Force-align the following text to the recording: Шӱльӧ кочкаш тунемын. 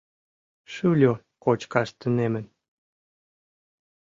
Шӱльӧ 0.73 1.11
кочкаш 1.43 1.89
тунемын. 1.99 2.45